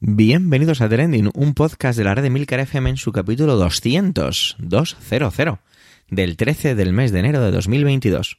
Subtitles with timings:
[0.00, 4.54] Bienvenidos a Trending, un podcast de la red de Milcar FM en su capítulo 200,
[4.60, 5.34] 200,
[6.08, 8.38] del 13 del mes de enero de 2022.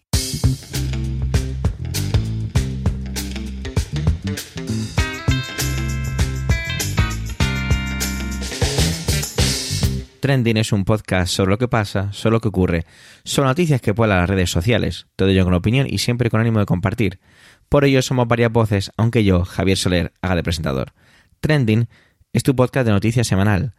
[10.21, 12.85] Trending es un podcast sobre lo que pasa, sobre lo que ocurre,
[13.25, 16.59] sobre noticias que pueblan las redes sociales, todo ello con opinión y siempre con ánimo
[16.59, 17.19] de compartir.
[17.67, 20.93] Por ello somos varias voces, aunque yo, Javier Soler, haga de presentador.
[21.39, 21.87] Trending
[22.33, 23.73] es tu podcast de noticias semanal.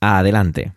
[0.00, 0.72] Adelante.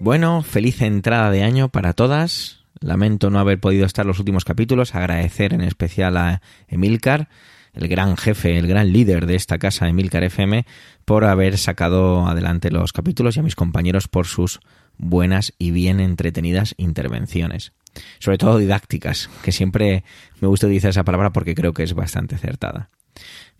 [0.00, 2.64] Bueno, feliz entrada de año para todas.
[2.80, 7.28] Lamento no haber podido estar los últimos capítulos, agradecer en especial a Emilcar
[7.72, 10.66] el gran jefe, el gran líder de esta casa de Milcar FM,
[11.04, 14.60] por haber sacado adelante los capítulos y a mis compañeros por sus
[14.96, 17.72] buenas y bien entretenidas intervenciones.
[18.18, 20.04] Sobre todo didácticas, que siempre
[20.40, 22.90] me gusta utilizar esa palabra porque creo que es bastante acertada.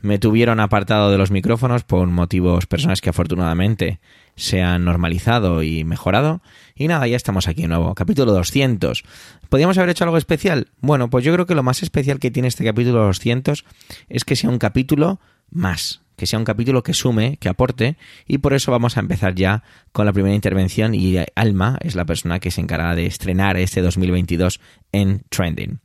[0.01, 4.01] Me tuvieron apartado de los micrófonos por motivos personales que afortunadamente
[4.37, 6.41] se han normalizado y mejorado.
[6.77, 7.95] Y nada, ya estamos aquí de nuevo.
[7.95, 9.05] Capítulo 200.
[9.49, 10.69] ¿Podríamos haber hecho algo especial?
[10.81, 13.65] Bueno, pues yo creo que lo más especial que tiene este capítulo 200
[14.09, 18.39] es que sea un capítulo más que sea un capítulo que sume, que aporte, y
[18.39, 22.41] por eso vamos a empezar ya con la primera intervención y Alma es la persona
[22.41, 24.61] que se encarga de estrenar este 2022
[24.93, 25.79] en Trending.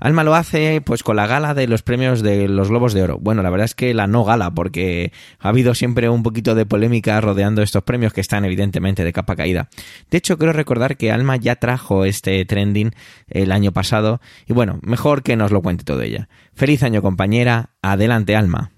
[0.00, 3.18] Alma lo hace pues con la gala de los premios de los Globos de Oro.
[3.18, 6.66] Bueno, la verdad es que la no gala, porque ha habido siempre un poquito de
[6.66, 9.68] polémica rodeando estos premios que están evidentemente de capa caída.
[10.10, 12.92] De hecho, quiero recordar que Alma ya trajo este Trending
[13.28, 16.28] el año pasado, y bueno, mejor que nos lo cuente todo ella.
[16.54, 18.73] Feliz año compañera, adelante Alma.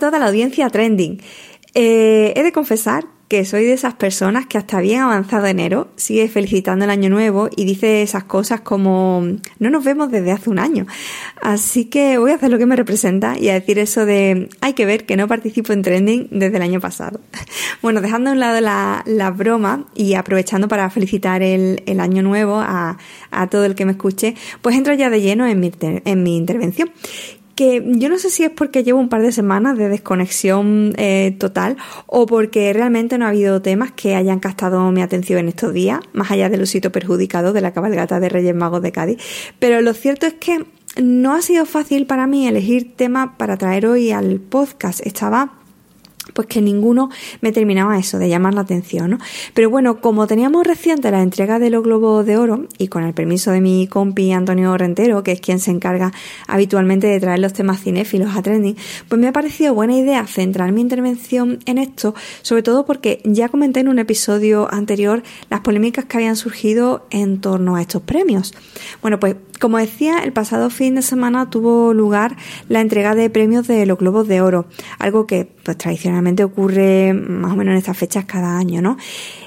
[0.00, 1.20] Toda la audiencia trending.
[1.74, 6.26] Eh, he de confesar que soy de esas personas que hasta bien avanzado enero sigue
[6.26, 9.22] felicitando el año nuevo y dice esas cosas como
[9.60, 10.84] no nos vemos desde hace un año.
[11.40, 14.72] Así que voy a hacer lo que me representa y a decir eso de hay
[14.72, 17.20] que ver que no participo en trending desde el año pasado.
[17.82, 22.98] Bueno, dejando a un lado la, broma y aprovechando para felicitar el, año nuevo a,
[23.50, 26.90] todo el que me escuche, pues entro ya de lleno en mi, en mi intervención
[27.60, 31.36] que yo no sé si es porque llevo un par de semanas de desconexión eh,
[31.38, 31.76] total
[32.06, 36.00] o porque realmente no ha habido temas que hayan captado mi atención en estos días,
[36.14, 39.18] más allá del usito perjudicado de la cabalgata de Reyes Magos de Cádiz.
[39.58, 40.64] Pero lo cierto es que
[41.02, 45.04] no ha sido fácil para mí elegir tema para traer hoy al podcast.
[45.04, 45.59] Estaba
[46.34, 47.10] pues que ninguno
[47.40, 49.18] me terminaba eso de llamar la atención, ¿no?
[49.54, 53.14] Pero bueno, como teníamos reciente la entrega de los Globos de Oro y con el
[53.14, 56.12] permiso de mi compi Antonio Rentero, que es quien se encarga
[56.46, 58.76] habitualmente de traer los temas cinéfilos a trending,
[59.08, 63.48] pues me ha parecido buena idea centrar mi intervención en esto, sobre todo porque ya
[63.48, 68.54] comenté en un episodio anterior las polémicas que habían surgido en torno a estos premios.
[69.02, 72.36] Bueno, pues como decía, el pasado fin de semana tuvo lugar
[72.68, 74.66] la entrega de premios de los Globos de Oro,
[74.98, 78.96] algo que pues tradicionalmente ocurre más o menos en estas fechas cada año, ¿no?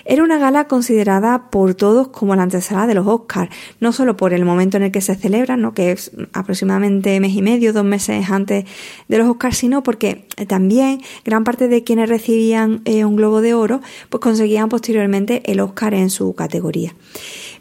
[0.06, 4.34] Era una gala considerada por todos como la antesala de los Oscars, no solo por
[4.34, 5.74] el momento en el que se celebran, ¿no?
[5.74, 8.66] que es aproximadamente mes y medio, dos meses antes
[9.08, 13.54] de los Oscars, sino porque también gran parte de quienes recibían eh, un Globo de
[13.54, 13.80] Oro
[14.10, 16.94] pues conseguían posteriormente el Oscar en su categoría.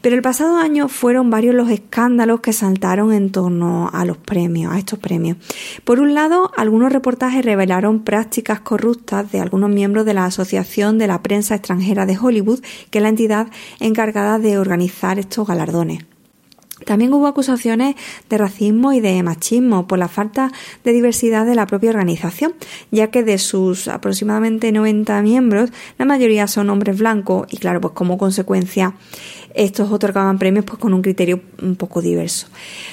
[0.02, 4.72] Pero el pasado año fueron varios los escándalos que saltaron en torno a los premios,
[4.72, 5.36] a estos premios.
[5.84, 11.06] Por un lado, algunos reportajes revelaron prácticas corruptas de algunos miembros de la Asociación de
[11.06, 12.60] la Prensa Extranjera de Hollywood,
[12.90, 13.46] que es la entidad
[13.78, 16.04] encargada de organizar estos galardones.
[16.84, 17.94] También hubo acusaciones
[18.28, 20.52] de racismo y de machismo por la falta
[20.84, 22.54] de diversidad de la propia organización,
[22.90, 27.94] ya que de sus aproximadamente 90 miembros, la mayoría son hombres blancos y claro, pues
[27.94, 28.94] como consecuencia
[29.54, 32.48] estos otorgaban premios pues con un criterio un poco diverso.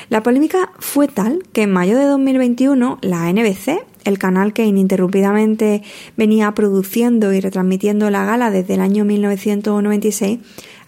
[0.09, 5.83] La polémica fue tal que en mayo de 2021 la NBC, el canal que ininterrumpidamente
[6.17, 10.39] venía produciendo y retransmitiendo la gala desde el año 1996,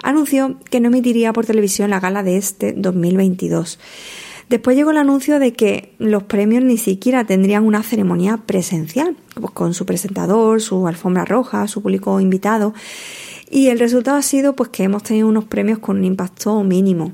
[0.03, 3.79] anunció que no emitiría por televisión la gala de este 2022.
[4.51, 9.53] Después llegó el anuncio de que los premios ni siquiera tendrían una ceremonia presencial, pues
[9.53, 12.73] con su presentador, su alfombra roja, su público invitado.
[13.53, 17.11] Y el resultado ha sido pues que hemos tenido unos premios con un impacto mínimo.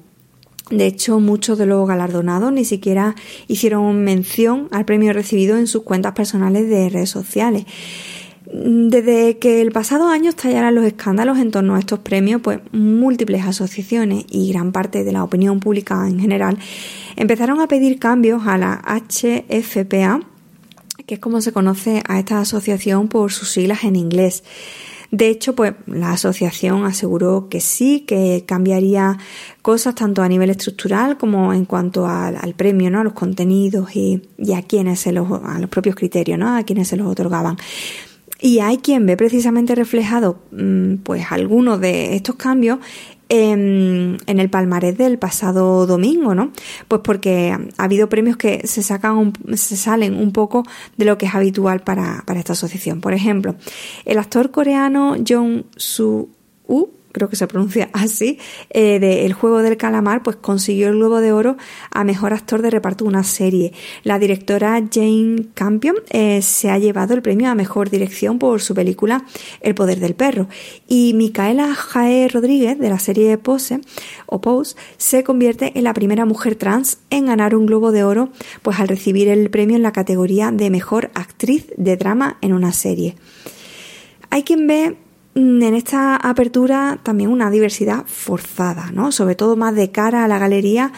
[0.70, 3.16] De hecho, muchos de los galardonados ni siquiera
[3.48, 7.66] hicieron mención al premio recibido en sus cuentas personales de redes sociales.
[8.54, 13.44] Desde que el pasado año estallaran los escándalos en torno a estos premios, pues múltiples
[13.44, 16.60] asociaciones y gran parte de la opinión pública en general
[17.16, 20.22] empezaron a pedir cambios a la HFPA,
[21.08, 24.44] que es como se conoce a esta asociación por sus siglas en inglés.
[25.12, 29.18] De hecho, pues la asociación aseguró que sí, que cambiaría
[29.62, 33.00] cosas tanto a nivel estructural como en cuanto al, premio, ¿no?
[33.00, 34.22] A los contenidos y,
[34.54, 36.56] a quienes se los, a los propios criterios, ¿no?
[36.56, 37.58] A quienes se los otorgaban.
[38.40, 42.80] Y hay quien ve precisamente reflejado mm, pues algunos de estos cambios
[43.30, 46.52] en, el palmarés del pasado domingo, ¿no?
[46.88, 50.64] Pues porque ha habido premios que se sacan, se salen un poco
[50.98, 53.02] de lo que es habitual para, para esta asociación.
[53.02, 53.56] Por ejemplo,
[54.06, 59.78] el actor coreano Jong Soo-woo creo que se pronuncia así, eh, de El juego del
[59.78, 61.58] calamar, pues consiguió el Globo de Oro
[61.92, 63.74] a Mejor Actor de Reparto de una serie.
[64.04, 68.76] La directora Jane Campion eh, se ha llevado el premio a Mejor Dirección por su
[68.76, 69.26] película
[69.62, 70.48] El Poder del Perro.
[70.88, 73.82] Y Micaela Jaé Rodríguez, de la serie Pose,
[74.26, 78.30] o Pose, se convierte en la primera mujer trans en ganar un Globo de Oro,
[78.62, 82.72] pues al recibir el premio en la categoría de Mejor Actriz de Drama en una
[82.72, 83.16] serie.
[84.30, 84.98] Hay quien ve
[85.38, 89.12] en esta apertura también una diversidad forzada, ¿no?
[89.12, 90.92] Sobre todo más de cara a la galería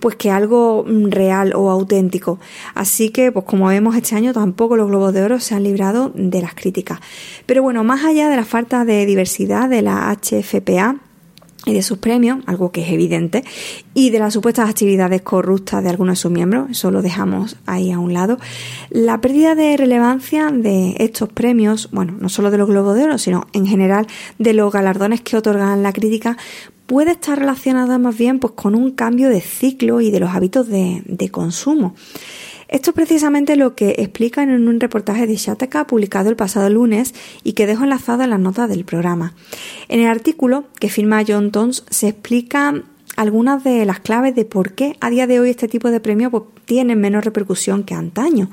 [0.00, 2.38] pues que algo mm, real o auténtico.
[2.74, 6.12] Así que, pues como vemos este año, tampoco los Globos de Oro se han librado
[6.14, 7.00] de las críticas.
[7.46, 10.96] Pero bueno, más allá de la falta de diversidad de la HFPA,
[11.64, 13.44] y de sus premios, algo que es evidente,
[13.94, 17.92] y de las supuestas actividades corruptas de algunos de sus miembros, eso lo dejamos ahí
[17.92, 18.38] a un lado.
[18.90, 23.18] La pérdida de relevancia de estos premios, bueno, no solo de los Globos de Oro,
[23.18, 24.06] sino en general
[24.38, 26.36] de los galardones que otorgan la crítica,
[26.86, 30.68] puede estar relacionada más bien pues, con un cambio de ciclo y de los hábitos
[30.68, 31.94] de, de consumo.
[32.72, 37.14] Esto es precisamente lo que explican en un reportaje de Shataka publicado el pasado lunes
[37.44, 39.34] y que dejo enlazado en las notas del programa.
[39.88, 42.82] En el artículo que firma John Tons se explica
[43.14, 46.30] algunas de las claves de por qué a día de hoy este tipo de premios
[46.30, 48.48] pues, tienen menos repercusión que antaño.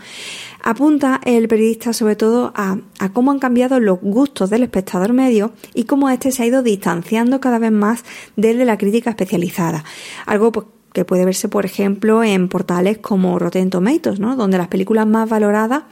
[0.63, 5.53] Apunta el periodista sobre todo a, a, cómo han cambiado los gustos del espectador medio
[5.73, 8.03] y cómo éste se ha ido distanciando cada vez más
[8.35, 9.85] del de la crítica especializada.
[10.25, 14.35] Algo pues, que puede verse, por ejemplo, en portales como Rotten Tomatoes, ¿no?
[14.35, 15.83] donde las películas más valoradas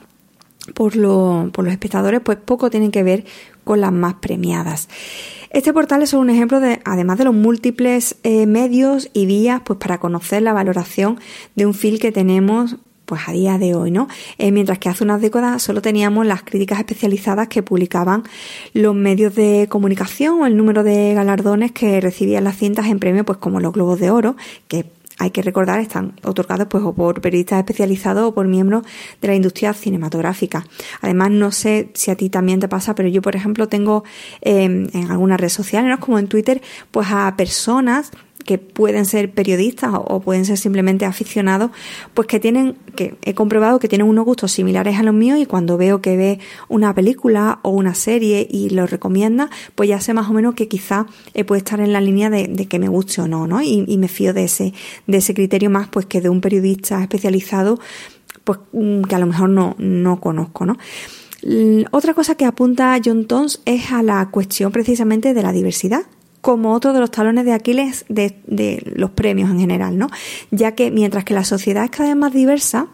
[0.74, 0.94] por,
[1.52, 3.26] por los espectadores pues poco tienen que ver
[3.64, 4.90] con las más premiadas.
[5.50, 9.80] Este portal es un ejemplo de, además de los múltiples eh, medios y vías pues
[9.80, 11.20] para conocer la valoración
[11.56, 14.07] de un film que tenemos pues a día de hoy, ¿no?
[14.38, 18.24] Eh, mientras que hace unas décadas solo teníamos las críticas especializadas que publicaban
[18.74, 23.24] los medios de comunicación o el número de galardones que recibían las cintas en premio,
[23.24, 24.36] pues como los Globos de Oro,
[24.68, 24.86] que
[25.19, 28.83] hay que recordar, están otorgados pues o por periodistas especializados o por miembros
[29.21, 30.65] de la industria cinematográfica.
[31.01, 34.03] Además, no sé si a ti también te pasa, pero yo, por ejemplo, tengo
[34.42, 36.00] eh, en algunas redes sociales, ¿no?
[36.00, 36.62] como en Twitter,
[36.92, 38.12] pues a personas
[38.48, 41.70] que pueden ser periodistas o, pueden ser simplemente aficionados,
[42.14, 45.46] pues que tienen, que he comprobado que tienen unos gustos similares a los míos y
[45.46, 46.40] cuando veo que ve
[46.70, 50.70] una película o una serie y lo recomienda, pues ya sé más o menos que
[50.70, 53.62] quizá eh, puede estar en la línea de, que me guste o no, ¿no?
[53.62, 54.74] Y, me fío de ese,
[55.08, 57.80] de ese criterio más pues que de un periodista especializado,
[58.46, 60.78] pues mm, que a lo mejor no, no conozco, ¿no?
[61.92, 66.04] Otra cosa que apunta John Tons es a la cuestión precisamente de la diversidad
[66.48, 70.10] como otro de los talones de Aquiles de, los premios en general, ¿no?
[70.50, 72.88] Ya que mientras que la sociedad es cada vez más diversa,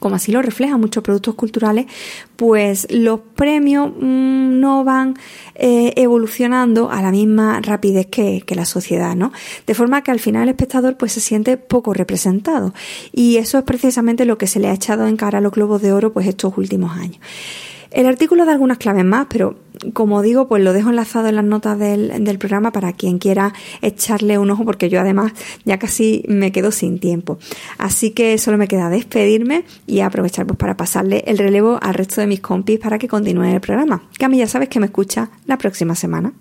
[0.00, 1.86] como así lo reflejan muchos productos culturales,
[2.34, 5.14] pues los premios mm, no van
[5.54, 9.30] eh, evolucionando a la misma rapidez que, la sociedad, ¿no?
[9.68, 12.74] De forma que al final el espectador pues se siente poco representado.
[13.12, 15.80] Y eso es precisamente lo que se le ha echado en cara a los globos
[15.80, 17.20] de oro pues estos últimos años.
[17.94, 19.54] El artículo da algunas claves más, pero
[19.92, 24.36] como digo, pues lo dejo enlazado en las notas del, programa para quien quiera echarle
[24.36, 25.32] un ojo, porque yo además
[25.64, 27.38] ya casi me quedo sin tiempo.
[27.78, 32.20] Así que solo me queda despedirme y aprovechar pues, para pasarle el relevo al resto
[32.20, 34.02] de mis compis para que continúen el programa.
[34.18, 36.32] Que a mí ya sabes que me escucha la próxima semana.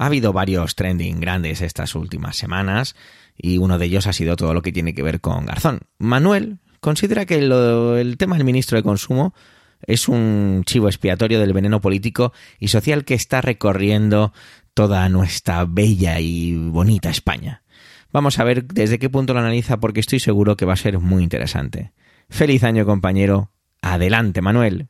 [0.00, 2.96] Ha habido varios trending grandes estas últimas semanas
[3.36, 5.80] y uno de ellos ha sido todo lo que tiene que ver con Garzón.
[5.98, 9.34] Manuel considera que el tema del ministro de Consumo
[9.82, 14.32] es un chivo expiatorio del veneno político y social que está recorriendo
[14.72, 17.62] toda nuestra bella y bonita España.
[18.10, 20.98] Vamos a ver desde qué punto lo analiza porque estoy seguro que va a ser
[20.98, 21.92] muy interesante.
[22.30, 23.50] Feliz año compañero.
[23.82, 24.88] Adelante, Manuel.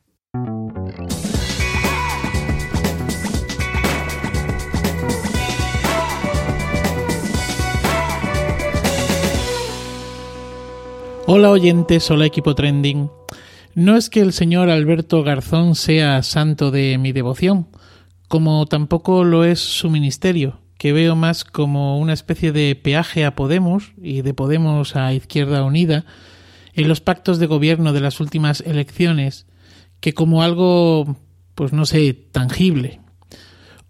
[11.33, 13.09] Hola oyentes, hola equipo trending.
[13.73, 17.69] No es que el señor Alberto Garzón sea santo de mi devoción,
[18.27, 23.33] como tampoco lo es su ministerio, que veo más como una especie de peaje a
[23.33, 26.03] Podemos y de Podemos a Izquierda Unida
[26.73, 29.47] en los pactos de gobierno de las últimas elecciones
[30.01, 31.15] que como algo,
[31.55, 32.99] pues no sé, tangible.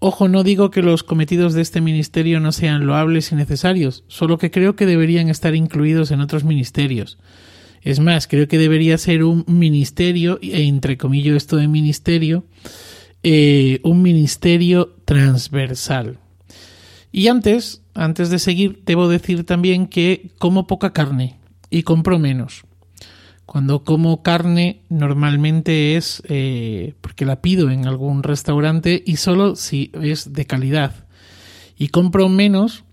[0.04, 4.40] Ojo, no digo que los cometidos de este ministerio no sean loables y necesarios, solo
[4.40, 7.20] que creo que deberían estar incluidos en otros ministerios.
[7.84, 12.46] Es más, creo que debería ser un ministerio, e entre comillas esto de ministerio,
[13.22, 16.18] eh, un ministerio transversal.
[17.12, 21.38] Y antes, antes de seguir, debo decir también que como poca carne
[21.70, 22.64] y compro menos.
[23.52, 29.92] Cuando como carne normalmente es eh, porque la pido en algún restaurante y solo si
[30.02, 31.06] es de calidad.
[31.78, 32.86] Y compro menos,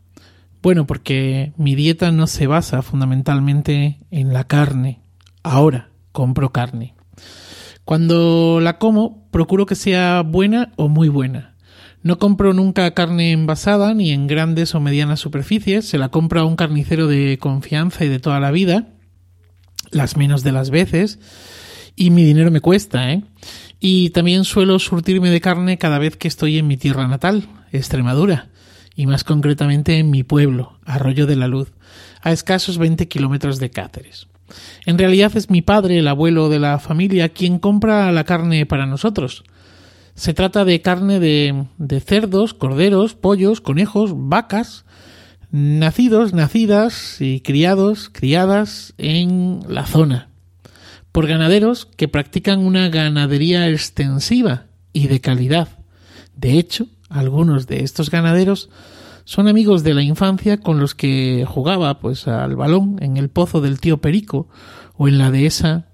[0.60, 4.98] bueno, porque mi dieta no se basa fundamentalmente en la carne.
[5.44, 6.96] Ahora compro carne.
[7.84, 11.54] Cuando la como, procuro que sea buena o muy buena.
[12.02, 16.44] No compro nunca carne envasada ni en grandes o medianas superficies, se la compro a
[16.44, 18.97] un carnicero de confianza y de toda la vida,
[19.90, 21.18] las menos de las veces,
[21.96, 23.22] y mi dinero me cuesta, ¿eh?
[23.80, 28.48] Y también suelo surtirme de carne cada vez que estoy en mi tierra natal, Extremadura,
[28.96, 31.72] y más concretamente en mi pueblo, Arroyo de la Luz,
[32.22, 34.28] a escasos 20 kilómetros de Cáceres.
[34.86, 38.86] En realidad es mi padre, el abuelo de la familia, quien compra la carne para
[38.86, 39.44] nosotros.
[40.14, 44.84] Se trata de carne de, de cerdos, corderos, pollos, conejos, vacas,
[45.50, 50.28] nacidos, nacidas y criados, criadas en la zona,
[51.12, 55.68] por ganaderos que practican una ganadería extensiva y de calidad.
[56.36, 58.68] De hecho, algunos de estos ganaderos
[59.24, 63.60] son amigos de la infancia con los que jugaba pues al balón en el pozo
[63.60, 64.48] del tío Perico
[64.96, 65.88] o en la dehesa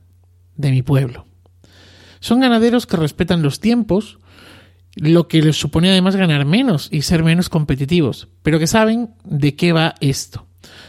[0.57, 1.27] de mi pueblo.
[2.21, 4.19] Son ganaderos que respetan los tiempos,
[4.97, 9.57] lo que les supone además ganar menos y ser menos competitivos, pero que saben de
[9.57, 10.47] qué va esto.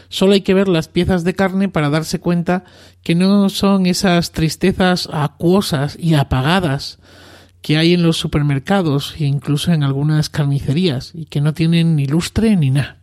[0.08, 2.64] Solo hay que ver las piezas de carne para darse cuenta
[3.02, 6.98] que no son esas tristezas acuosas y apagadas
[7.60, 12.06] que hay en los supermercados e incluso en algunas carnicerías y que no tienen ni
[12.06, 12.98] lustre ni nada.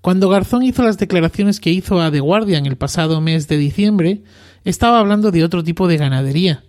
[0.00, 4.22] Cuando Garzón hizo las declaraciones que hizo a The Guardian el pasado mes de diciembre,
[4.64, 6.64] estaba hablando de otro tipo de ganadería,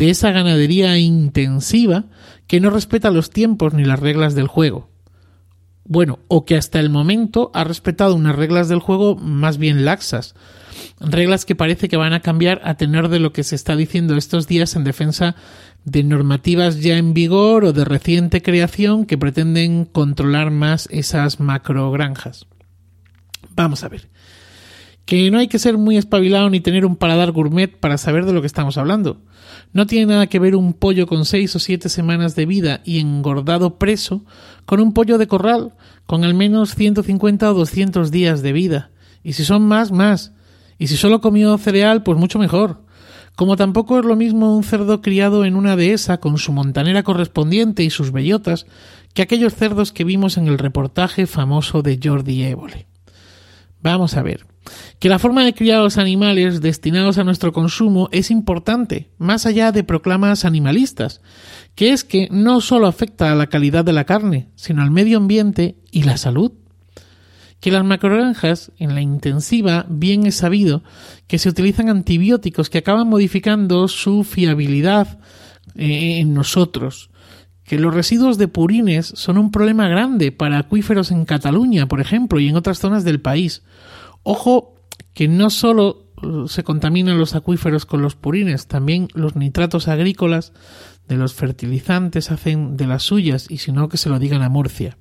[0.00, 2.06] de esa ganadería intensiva
[2.46, 4.88] que no respeta los tiempos ni las reglas del juego.
[5.84, 10.34] Bueno, o que hasta el momento ha respetado unas reglas del juego más bien laxas,
[11.00, 14.16] reglas que parece que van a cambiar a tener de lo que se está diciendo
[14.16, 15.36] estos días en defensa
[15.84, 22.46] de normativas ya en vigor o de reciente creación que pretenden controlar más esas macrogranjas.
[23.54, 24.08] Vamos a ver
[25.04, 28.32] que no hay que ser muy espabilado ni tener un paladar gourmet para saber de
[28.32, 29.20] lo que estamos hablando.
[29.72, 33.00] No tiene nada que ver un pollo con seis o siete semanas de vida y
[33.00, 34.24] engordado preso
[34.66, 35.74] con un pollo de corral
[36.06, 38.90] con al menos 150 o 200 días de vida.
[39.22, 40.32] Y si son más, más.
[40.78, 42.82] Y si solo comió cereal, pues mucho mejor.
[43.36, 47.84] Como tampoco es lo mismo un cerdo criado en una dehesa con su montanera correspondiente
[47.84, 48.66] y sus bellotas
[49.14, 52.86] que aquellos cerdos que vimos en el reportaje famoso de Jordi Évole.
[53.82, 54.46] Vamos a ver
[54.98, 59.72] que la forma de criar los animales destinados a nuestro consumo es importante, más allá
[59.72, 61.20] de proclamas animalistas,
[61.74, 65.18] que es que no solo afecta a la calidad de la carne, sino al medio
[65.18, 66.52] ambiente y la salud.
[67.60, 70.82] Que las macrogranjas, en la intensiva, bien es sabido
[71.26, 75.18] que se utilizan antibióticos que acaban modificando su fiabilidad
[75.74, 77.10] eh, en nosotros,
[77.64, 82.40] que los residuos de purines son un problema grande para acuíferos en Cataluña, por ejemplo,
[82.40, 83.62] y en otras zonas del país,
[84.22, 84.74] Ojo
[85.14, 90.52] que no solo uh, se contaminan los acuíferos con los purines, también los nitratos agrícolas
[91.08, 94.48] de los fertilizantes hacen de las suyas y si no que se lo digan a
[94.48, 94.96] Murcia.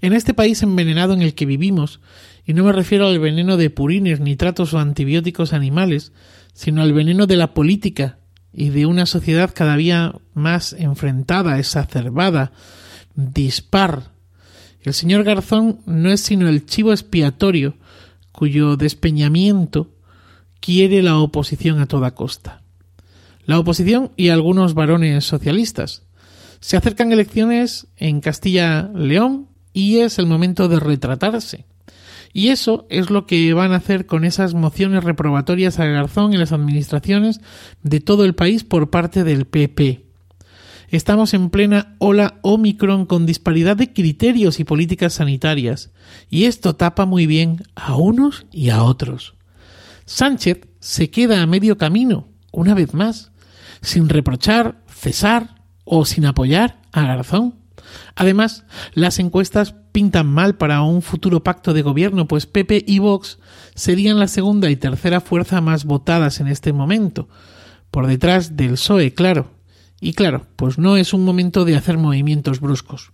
[0.00, 2.00] En este país envenenado en el que vivimos,
[2.44, 6.12] y no me refiero al veneno de purines, nitratos o antibióticos animales,
[6.52, 8.18] sino al veneno de la política
[8.52, 12.52] y de una sociedad cada día más enfrentada, exacerbada,
[13.14, 14.12] dispar,
[14.86, 17.74] el señor Garzón no es sino el chivo expiatorio
[18.30, 19.90] cuyo despeñamiento
[20.60, 22.62] quiere la oposición a toda costa.
[23.46, 26.04] La oposición y algunos varones socialistas.
[26.60, 31.66] Se acercan elecciones en Castilla-León y es el momento de retratarse.
[32.32, 36.38] Y eso es lo que van a hacer con esas mociones reprobatorias a Garzón en
[36.38, 37.40] las administraciones
[37.82, 40.05] de todo el país por parte del PP.
[40.88, 45.90] Estamos en plena ola Omicron con disparidad de criterios y políticas sanitarias,
[46.30, 49.34] y esto tapa muy bien a unos y a otros.
[50.04, 53.32] Sánchez se queda a medio camino, una vez más,
[53.80, 57.56] sin reprochar, cesar o sin apoyar a Garzón.
[58.14, 58.64] Además,
[58.94, 63.38] las encuestas pintan mal para un futuro pacto de gobierno, pues Pepe y Vox
[63.74, 67.28] serían la segunda y tercera fuerza más votadas en este momento,
[67.90, 69.55] por detrás del PSOE, claro.
[70.06, 73.10] Y claro, pues no es un momento de hacer movimientos bruscos.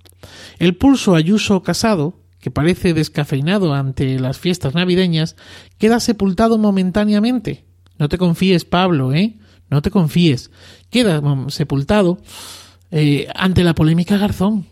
[0.59, 5.35] El pulso Ayuso Casado, que parece descafeinado ante las fiestas navideñas,
[5.79, 7.65] queda sepultado momentáneamente.
[7.99, 9.39] No te confíes, Pablo, ¿eh?
[9.71, 10.51] No te confíes.
[10.91, 12.19] Queda sepultado
[12.91, 14.67] eh, ante la polémica Garzón.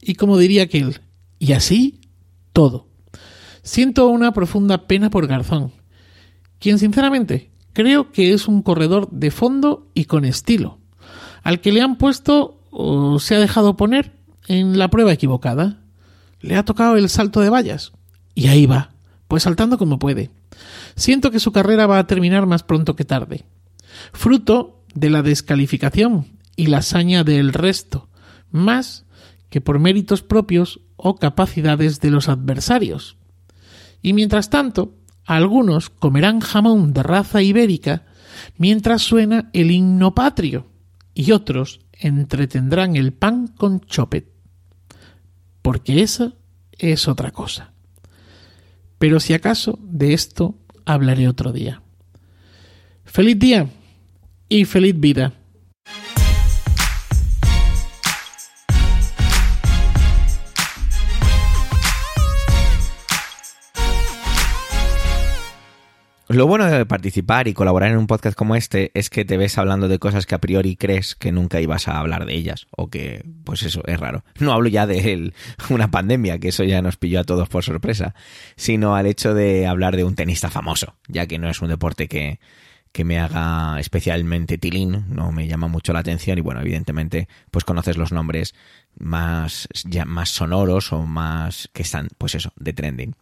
[0.00, 1.02] Y como diría aquel,
[1.38, 2.00] y así
[2.52, 2.88] todo.
[3.62, 5.70] Siento una profunda pena por Garzón,
[6.58, 10.79] quien sinceramente creo que es un corredor de fondo y con estilo,
[11.42, 14.12] al que le han puesto o se ha dejado poner
[14.46, 15.78] en la prueba equivocada.
[16.40, 17.92] Le ha tocado el salto de vallas.
[18.34, 18.92] Y ahí va,
[19.28, 20.30] pues saltando como puede.
[20.96, 23.44] Siento que su carrera va a terminar más pronto que tarde.
[24.12, 28.08] Fruto de la descalificación y la hazaña del resto,
[28.50, 29.04] más
[29.50, 33.16] que por méritos propios o capacidades de los adversarios.
[34.02, 34.94] Y mientras tanto,
[35.24, 38.04] algunos comerán jamón de raza ibérica
[38.56, 40.66] mientras suena el himno patrio,
[41.14, 44.28] y otros entretendrán el pan con chopet.
[45.62, 46.34] Porque esa
[46.78, 47.72] es otra cosa.
[48.98, 51.82] Pero si acaso de esto hablaré otro día.
[53.04, 53.66] Feliz día
[54.48, 55.32] y feliz vida.
[66.32, 69.58] Lo bueno de participar y colaborar en un podcast como este es que te ves
[69.58, 72.88] hablando de cosas que a priori crees que nunca ibas a hablar de ellas o
[72.88, 74.22] que, pues eso, es raro.
[74.38, 75.32] No hablo ya de
[75.70, 78.14] una pandemia, que eso ya nos pilló a todos por sorpresa,
[78.54, 82.06] sino al hecho de hablar de un tenista famoso, ya que no es un deporte
[82.06, 82.38] que,
[82.92, 87.64] que me haga especialmente tilín, no me llama mucho la atención y bueno, evidentemente pues
[87.64, 88.54] conoces los nombres
[88.98, 93.14] más, ya más sonoros o más que están, pues eso, de trending.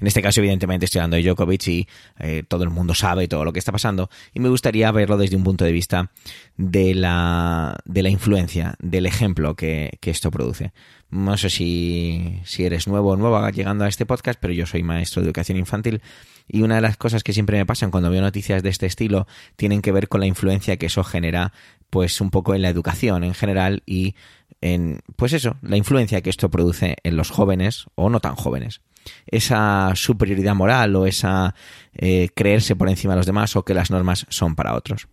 [0.00, 3.44] En este caso evidentemente estoy hablando de Djokovic y eh, todo el mundo sabe todo
[3.44, 6.10] lo que está pasando y me gustaría verlo desde un punto de vista
[6.56, 10.72] de la, de la influencia, del ejemplo que, que esto produce.
[11.10, 14.82] No sé si, si eres nuevo o nueva llegando a este podcast, pero yo soy
[14.82, 16.02] maestro de educación infantil
[16.48, 19.26] y una de las cosas que siempre me pasan cuando veo noticias de este estilo
[19.56, 21.52] tienen que ver con la influencia que eso genera
[21.90, 24.14] pues un poco en la educación en general y
[24.60, 28.80] en pues eso, la influencia que esto produce en los jóvenes o no tan jóvenes.
[29.26, 31.54] Esa superioridad moral o esa
[31.94, 35.08] eh, creerse por encima de los demás o que las normas son para otros.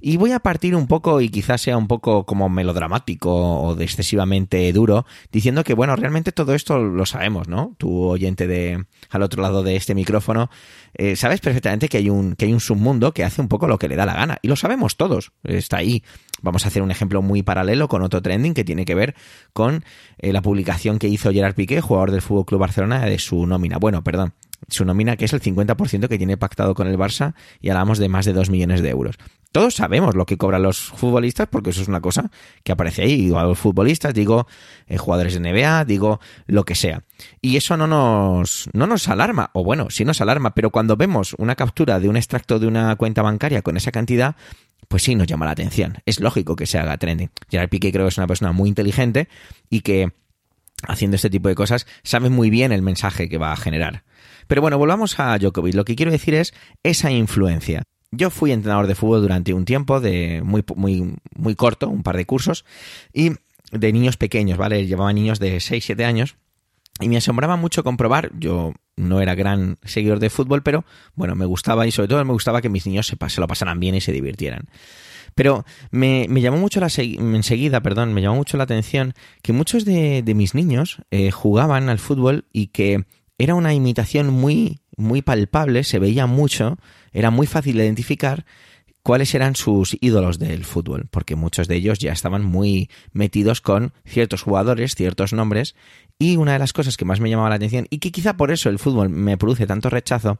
[0.00, 3.84] Y voy a partir un poco, y quizás sea un poco como melodramático o de
[3.84, 7.74] excesivamente duro, diciendo que, bueno, realmente todo esto lo sabemos, ¿no?
[7.78, 10.50] Tu oyente de al otro lado de este micrófono,
[10.94, 13.78] eh, sabes perfectamente que hay, un, que hay un submundo que hace un poco lo
[13.78, 14.38] que le da la gana.
[14.42, 16.02] Y lo sabemos todos, está ahí.
[16.42, 19.14] Vamos a hacer un ejemplo muy paralelo con otro trending que tiene que ver
[19.52, 19.84] con
[20.18, 23.78] eh, la publicación que hizo Gerard Piqué, jugador del Fútbol Club Barcelona, de su nómina.
[23.78, 24.34] Bueno, perdón,
[24.68, 28.08] su nómina que es el 50% que tiene pactado con el Barça y hablamos de
[28.08, 29.16] más de 2 millones de euros.
[29.52, 32.30] Todos sabemos lo que cobran los futbolistas porque eso es una cosa
[32.64, 33.16] que aparece ahí.
[33.16, 34.48] Digo a los futbolistas, digo
[34.88, 37.04] eh, jugadores de NBA, digo lo que sea.
[37.40, 41.34] Y eso no nos, no nos alarma, o bueno, sí nos alarma, pero cuando vemos
[41.38, 44.34] una captura de un extracto de una cuenta bancaria con esa cantidad,
[44.88, 45.98] pues sí nos llama la atención.
[46.04, 47.30] Es lógico que se haga trending.
[47.50, 49.28] Gerard Piqué creo que es una persona muy inteligente
[49.70, 50.12] y que
[50.88, 54.04] haciendo este tipo de cosas sabe muy bien el mensaje que va a generar.
[54.46, 55.74] Pero bueno, volvamos a Djokovic.
[55.74, 57.82] Lo que quiero decir es esa influencia.
[58.10, 62.16] Yo fui entrenador de fútbol durante un tiempo, de muy, muy, muy corto, un par
[62.16, 62.64] de cursos,
[63.12, 63.32] y
[63.72, 64.86] de niños pequeños, ¿vale?
[64.86, 66.36] Llevaba niños de 6, 7 años,
[67.00, 70.84] y me asombraba mucho comprobar, yo no era gran seguidor de fútbol, pero
[71.16, 73.80] bueno, me gustaba y sobre todo me gustaba que mis niños se, se lo pasaran
[73.80, 74.68] bien y se divirtieran.
[75.34, 79.84] Pero me, me llamó mucho la enseguida, perdón, me llamó mucho la atención que muchos
[79.84, 83.04] de, de mis niños eh, jugaban al fútbol y que
[83.38, 86.78] era una imitación muy, muy palpable, se veía mucho,
[87.12, 88.44] era muy fácil de identificar
[89.04, 93.92] cuáles eran sus ídolos del fútbol, porque muchos de ellos ya estaban muy metidos con
[94.06, 95.74] ciertos jugadores, ciertos nombres,
[96.18, 98.50] y una de las cosas que más me llamaba la atención, y que quizá por
[98.50, 100.38] eso el fútbol me produce tanto rechazo,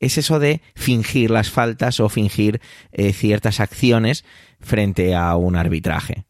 [0.00, 2.60] es eso de fingir las faltas o fingir
[2.92, 4.24] eh, ciertas acciones
[4.60, 6.24] frente a un arbitraje.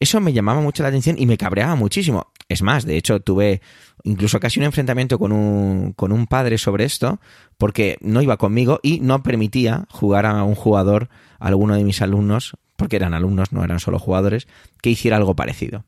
[0.00, 2.28] Eso me llamaba mucho la atención y me cabreaba muchísimo.
[2.48, 3.60] Es más, de hecho, tuve
[4.04, 7.20] incluso casi un enfrentamiento con un, con un padre sobre esto,
[7.58, 11.08] porque no iba conmigo y no permitía jugar a un jugador,
[11.40, 14.46] a alguno de mis alumnos, porque eran alumnos, no eran solo jugadores,
[14.80, 15.84] que hiciera algo parecido.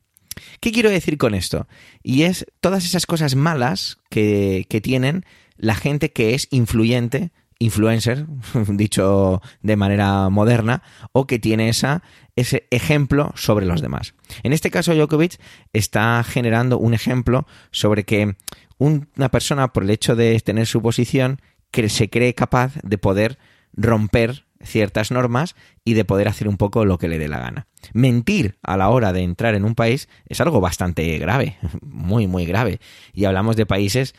[0.59, 1.67] ¿Qué quiero decir con esto?
[2.03, 5.25] Y es todas esas cosas malas que, que tienen
[5.57, 8.25] la gente que es influyente influencer,
[8.67, 12.01] dicho de manera moderna, o que tiene esa,
[12.35, 14.15] ese ejemplo sobre los demás.
[14.43, 15.39] En este caso, Djokovic
[15.71, 18.35] está generando un ejemplo sobre que
[18.79, 21.39] una persona, por el hecho de tener su posición,
[21.69, 23.37] que se cree capaz de poder
[23.73, 27.67] romper ciertas normas y de poder hacer un poco lo que le dé la gana.
[27.93, 32.45] Mentir a la hora de entrar en un país es algo bastante grave, muy, muy
[32.45, 32.79] grave.
[33.13, 34.13] Y hablamos de países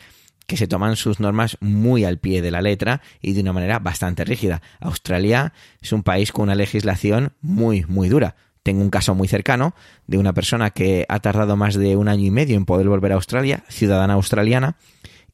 [0.47, 3.79] que se toman sus normas muy al pie de la letra y de una manera
[3.79, 4.61] bastante rígida.
[4.79, 8.35] Australia es un país con una legislación muy, muy dura.
[8.61, 9.75] Tengo un caso muy cercano
[10.07, 13.11] de una persona que ha tardado más de un año y medio en poder volver
[13.11, 14.77] a Australia, ciudadana australiana,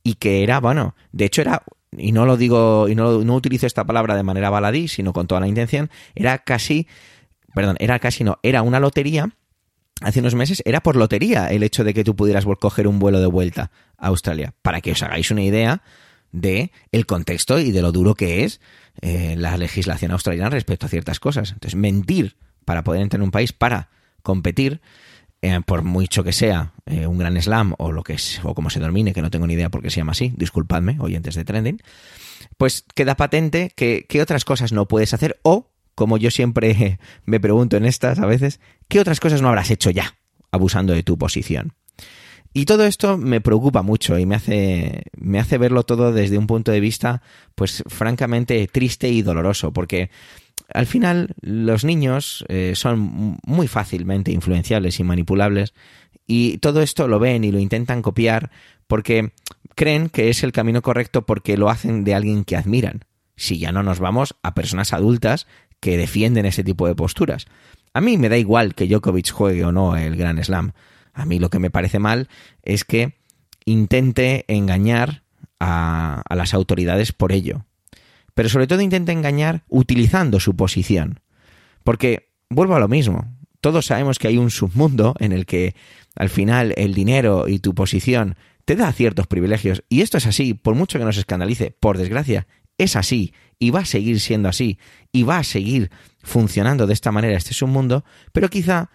[0.04, 1.64] y que era, bueno, de hecho era,
[1.98, 5.28] y no lo digo, y no, no utilizo esta palabra de manera baladí, sino con
[5.28, 6.88] toda la intención, era casi,
[7.54, 9.32] perdón, era casi no, era una lotería
[10.02, 13.20] hace unos meses era por lotería el hecho de que tú pudieras coger un vuelo
[13.20, 14.54] de vuelta a Australia.
[14.62, 15.82] Para que os hagáis una idea
[16.32, 18.62] de el contexto y de lo duro que es
[19.02, 21.52] eh, la legislación australiana respecto a ciertas cosas.
[21.52, 23.90] Entonces, mentir para poder entrar en un país para
[24.22, 24.82] competir,
[25.42, 28.70] eh, por mucho que sea eh, un gran slam o lo que es, o como
[28.70, 31.46] se denomine, que no tengo ni idea por qué se llama así, disculpadme, oyentes de
[31.46, 31.82] trending,
[32.58, 37.40] pues queda patente que, que otras cosas no puedes hacer o como yo siempre me
[37.40, 40.16] pregunto en estas a veces, ¿qué otras cosas no habrás hecho ya
[40.52, 41.74] abusando de tu posición?
[42.52, 46.48] Y todo esto me preocupa mucho y me hace, me hace verlo todo desde un
[46.48, 47.22] punto de vista,
[47.54, 50.10] pues francamente triste y doloroso, porque
[50.74, 55.74] al final los niños eh, son muy fácilmente influenciables y manipulables
[56.28, 58.52] y todo esto lo ven y lo intentan copiar
[58.88, 59.34] porque
[59.76, 63.06] creen que es el camino correcto porque lo hacen de alguien que admiran.
[63.36, 65.48] Si ya no nos vamos a personas adultas
[65.80, 67.46] que defienden ese tipo de posturas.
[67.94, 70.74] A mí me da igual que Djokovic juegue o no el Gran Slam.
[71.14, 72.28] A mí lo que me parece mal
[72.64, 73.14] es que
[73.66, 75.24] intente engañar
[75.60, 77.66] a las autoridades por ello.
[78.40, 81.20] Pero sobre todo intente engañar utilizando su posición.
[81.84, 83.36] Porque vuelvo a lo mismo.
[83.60, 85.76] Todos sabemos que hay un submundo en el que
[86.16, 89.84] al final el dinero y tu posición te da ciertos privilegios.
[89.90, 92.48] Y esto es así, por mucho que nos escandalice, por desgracia,
[92.78, 94.80] es así y va a seguir siendo así
[95.12, 95.92] y va a seguir
[96.24, 98.90] funcionando de esta manera este es un mundo, pero quizá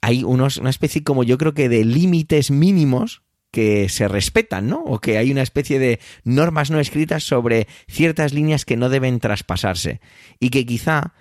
[0.00, 4.82] hay unos, una especie como yo creo que de límites mínimos que se respetan, ¿no?
[4.84, 9.20] O que hay una especie de normas no escritas sobre ciertas líneas que no deben
[9.20, 10.00] traspasarse
[10.38, 11.14] y que quizá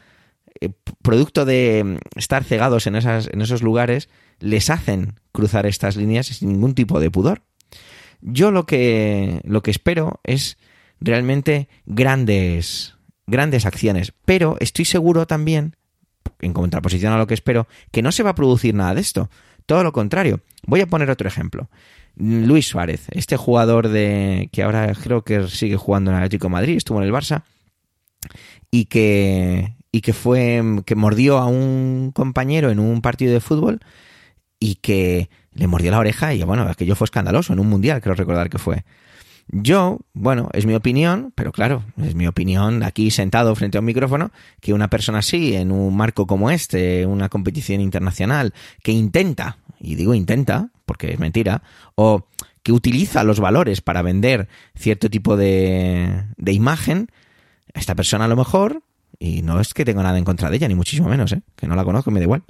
[0.61, 0.69] eh,
[1.01, 6.27] producto de mm, estar cegados en, esas, en esos lugares les hacen cruzar estas líneas
[6.27, 7.43] sin ningún tipo de pudor.
[8.21, 10.57] Yo lo que, lo que espero es
[10.99, 12.95] realmente grandes,
[13.27, 14.13] grandes acciones.
[14.25, 15.75] Pero estoy seguro también,
[16.41, 19.29] en contraposición a lo que espero, que no se va a producir nada de esto.
[19.65, 20.41] Todo lo contrario.
[20.65, 21.69] Voy a poner otro ejemplo.
[22.19, 26.99] Luis Suárez, este jugador de que ahora creo que sigue jugando en Atlético Madrid, estuvo
[26.99, 27.43] en el Barça
[28.69, 33.79] y que y que fue que mordió a un compañero en un partido de fútbol
[34.59, 38.15] y que le mordió la oreja y bueno, aquello fue escandaloso en un mundial, creo
[38.15, 38.83] recordar que fue.
[39.51, 43.85] Yo, bueno, es mi opinión, pero claro, es mi opinión aquí sentado frente a un
[43.85, 48.53] micrófono, que una persona así, en un marco como este, una competición internacional,
[48.83, 51.63] que intenta, y digo intenta, porque es mentira,
[51.95, 52.27] o
[52.63, 57.07] que utiliza los valores para vender cierto tipo de, de imagen,
[57.73, 58.83] esta persona a lo mejor,
[59.17, 61.41] y no es que tenga nada en contra de ella, ni muchísimo menos, ¿eh?
[61.55, 62.43] que no la conozco, me da igual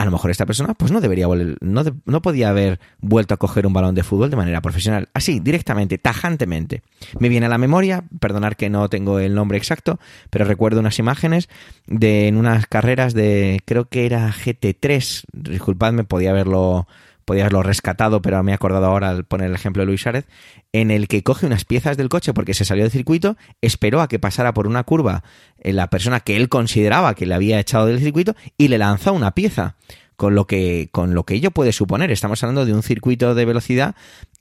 [0.00, 1.26] a lo mejor esta persona pues no debería
[1.60, 5.10] no, no podía haber vuelto a coger un balón de fútbol de manera profesional.
[5.12, 6.82] Así, directamente, tajantemente.
[7.18, 10.98] Me viene a la memoria, perdonar que no tengo el nombre exacto, pero recuerdo unas
[10.98, 11.50] imágenes
[11.86, 16.86] de en unas carreras de, creo que era GT3, disculpadme, podía haberlo
[17.30, 20.26] podía haberlo rescatado, pero me he acordado ahora al poner el ejemplo de Luis Suárez,
[20.72, 24.08] en el que coge unas piezas del coche porque se salió del circuito, esperó a
[24.08, 25.22] que pasara por una curva
[25.62, 29.32] la persona que él consideraba que le había echado del circuito y le lanzó una
[29.32, 29.76] pieza.
[30.16, 32.10] Con lo que, con lo que ello puede suponer.
[32.10, 33.94] Estamos hablando de un circuito de velocidad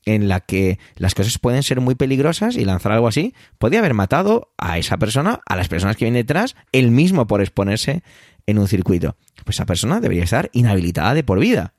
[0.05, 3.93] en la que las cosas pueden ser muy peligrosas y lanzar algo así podría haber
[3.93, 8.03] matado a esa persona, a las personas que vienen detrás, él mismo por exponerse
[8.45, 9.15] en un circuito.
[9.45, 11.73] Pues esa persona debería estar inhabilitada de por vida.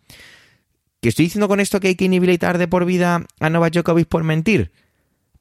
[1.01, 4.07] ¿Que estoy diciendo con esto que hay que inhabilitar de por vida a Novak Djokovic
[4.07, 4.71] por mentir?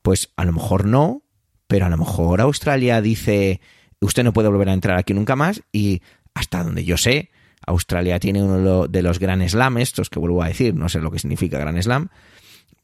[0.01, 1.23] Pues a lo mejor no,
[1.67, 3.61] pero a lo mejor Australia dice
[4.01, 6.01] usted no puede volver a entrar aquí nunca más y
[6.33, 7.29] hasta donde yo sé,
[7.65, 11.11] Australia tiene uno de los Gran Slam, estos que vuelvo a decir, no sé lo
[11.11, 12.09] que significa Gran Slam,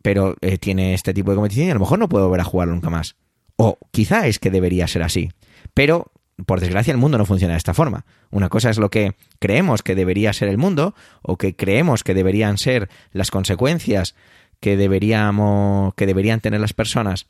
[0.01, 2.45] pero eh, tiene este tipo de competición y a lo mejor no puede volver a
[2.45, 3.15] jugarlo nunca más.
[3.56, 5.32] O quizá es que debería ser así.
[5.73, 6.12] Pero
[6.45, 8.06] por desgracia el mundo no funciona de esta forma.
[8.30, 12.13] Una cosa es lo que creemos que debería ser el mundo o que creemos que
[12.13, 14.15] deberían ser las consecuencias
[14.60, 17.28] que deberíamos que deberían tener las personas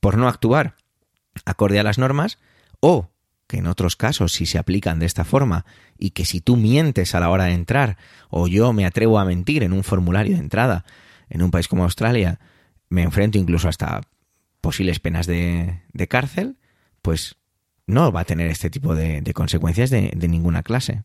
[0.00, 0.74] por no actuar
[1.44, 2.38] acorde a las normas
[2.80, 3.08] o
[3.48, 5.64] que en otros casos si se aplican de esta forma
[5.98, 7.96] y que si tú mientes a la hora de entrar
[8.28, 10.84] o yo me atrevo a mentir en un formulario de entrada
[11.30, 12.38] en un país como Australia,
[12.88, 14.02] me enfrento incluso hasta
[14.60, 16.56] posibles penas de, cárcel,
[17.02, 17.36] pues
[17.86, 21.02] no va a tener este tipo de, consecuencias de ninguna clase.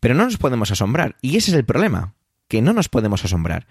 [0.00, 2.14] Pero no nos podemos asombrar, y ese es el problema,
[2.48, 3.66] que no nos podemos asombrar.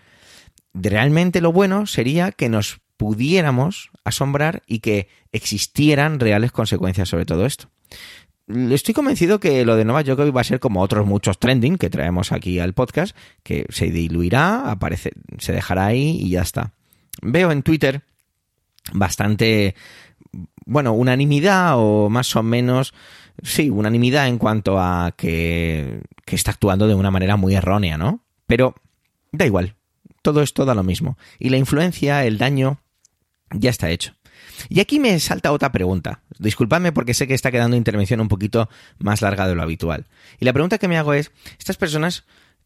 [0.73, 7.45] Realmente lo bueno sería que nos pudiéramos asombrar y que existieran reales consecuencias sobre todo
[7.45, 7.69] esto.
[8.49, 11.89] Estoy convencido que lo de Novak Djokovic va a ser como otros muchos trending que
[11.89, 16.73] traemos aquí al podcast, que se diluirá, aparece, se dejará ahí y ya está.
[17.21, 18.01] Veo en Twitter
[18.91, 19.75] bastante,
[20.65, 22.93] bueno, unanimidad o más o menos,
[23.43, 28.25] sí, unanimidad en cuanto a que, que está actuando de una manera muy errónea, ¿no?
[28.45, 28.75] Pero
[29.31, 29.75] da igual,
[30.21, 31.17] todo esto da lo mismo.
[31.37, 32.81] Y la influencia, el daño,
[33.51, 34.13] ya está hecho.
[34.67, 36.21] Y aquí me salta otra pregunta.
[36.37, 40.07] Disculpadme porque sé que está quedando intervención un poquito más larga de lo habitual.
[40.39, 42.25] Y la pregunta que me hago es, estas personas,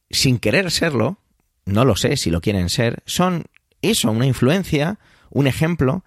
[0.10, 1.19] sin querer serlo,
[1.65, 3.46] no lo sé si lo quieren ser, son
[3.82, 6.04] eso, una influencia, un ejemplo,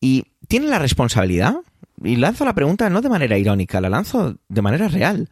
[0.00, 1.56] y tienen la responsabilidad.
[2.02, 5.30] Y lanzo la pregunta no de manera irónica, la lanzo de manera real.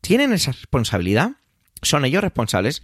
[0.00, 1.32] ¿Tienen esa responsabilidad?
[1.82, 2.82] ¿Son ellos responsables?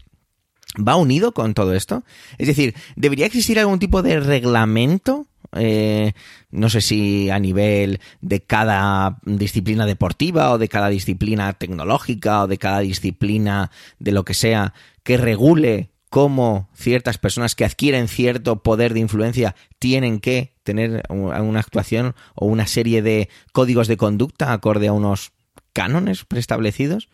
[0.77, 2.05] ¿Va unido con todo esto?
[2.39, 5.27] Es decir, ¿debería existir algún tipo de reglamento?
[5.53, 6.13] Eh,
[6.51, 12.47] no sé si a nivel de cada disciplina deportiva o de cada disciplina tecnológica o
[12.47, 18.63] de cada disciplina de lo que sea que regule cómo ciertas personas que adquieren cierto
[18.63, 24.53] poder de influencia tienen que tener una actuación o una serie de códigos de conducta
[24.53, 25.33] acorde a unos
[25.73, 27.09] cánones preestablecidos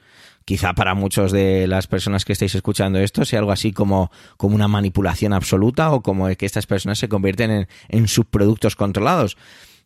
[0.44, 4.54] quizá para muchos de las personas que estáis escuchando esto sea algo así como, como
[4.54, 9.36] una manipulación absoluta o como que estas personas se convierten en, en subproductos controlados.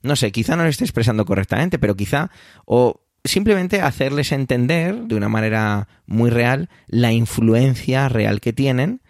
[0.03, 2.31] No sé, quizá no lo esté expresando correctamente, pero quizá
[2.64, 9.03] o simplemente hacerles entender de una manera muy real la influencia real que tienen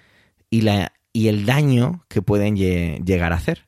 [0.50, 3.66] y, la, y el daño que pueden llegar a hacer.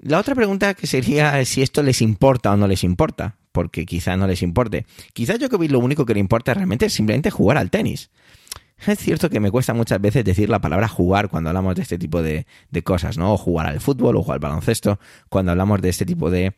[0.00, 4.16] La otra pregunta que sería si esto les importa o no les importa porque quizá
[4.16, 4.86] no les importe.
[5.12, 8.08] Quizá Djokovic lo único que le importa realmente es simplemente jugar al tenis.
[8.86, 11.98] Es cierto que me cuesta muchas veces decir la palabra jugar cuando hablamos de este
[11.98, 12.46] tipo de,
[12.84, 13.32] cosas, ¿no?
[13.32, 16.54] O jugar al fútbol o jugar al baloncesto, cuando hablamos de este tipo de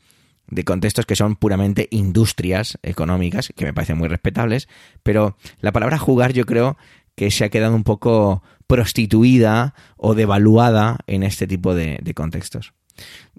[0.66, 4.68] contextos que son puramente industrias económicas, que me parecen muy respetables,
[5.02, 6.76] pero la palabra jugar yo creo
[7.14, 12.74] que se ha quedado un poco prostituida o devaluada en este tipo de contextos.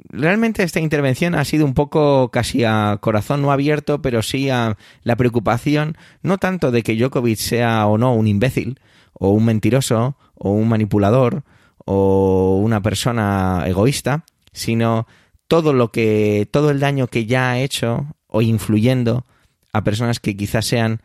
[0.10, 4.78] Realmente esta intervención ha sido un poco casi a corazón no abierto, pero sí a
[5.04, 8.80] la preocupación no tanto de que Djokovic sea o no un imbécil,
[9.14, 11.44] o un mentiroso, o un manipulador,
[11.86, 15.08] o una persona egoísta, sino
[15.48, 19.26] todo lo que todo el daño que ya ha hecho o influyendo
[19.74, 21.02] a personas que quizás sean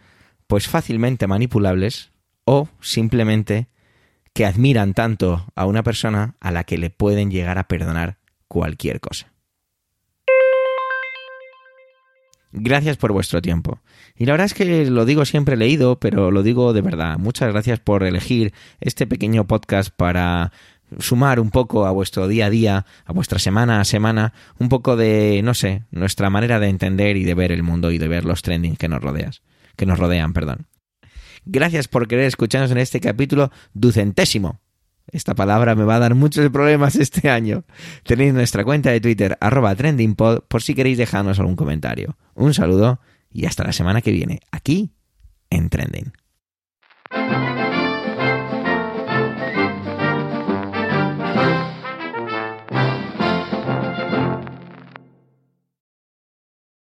[0.47, 2.11] pues fácilmente manipulables
[2.45, 3.66] o simplemente
[4.33, 9.00] que admiran tanto a una persona a la que le pueden llegar a perdonar cualquier
[9.00, 9.32] cosa.
[12.59, 13.80] Gracias por vuestro tiempo.
[14.16, 17.18] Y la verdad es que lo digo siempre leído, pero lo digo de verdad.
[17.18, 20.52] Muchas gracias por elegir este pequeño podcast para
[20.98, 24.96] sumar un poco a vuestro día a día, a vuestra semana a semana, un poco
[24.96, 28.24] de, no sé, nuestra manera de entender y de ver el mundo y de ver
[28.24, 29.42] los trending que nos rodeas,
[29.76, 30.66] que nos rodean, perdón.
[31.44, 34.61] Gracias por querer escucharnos en este capítulo ducentésimo
[35.12, 37.64] esta palabra me va a dar muchos problemas este año.
[38.05, 42.16] Tenéis nuestra cuenta de Twitter, arroba trendingpod, por si queréis dejarnos algún comentario.
[42.35, 43.01] Un saludo
[43.33, 44.92] y hasta la semana que viene, aquí
[45.51, 46.12] en Trending.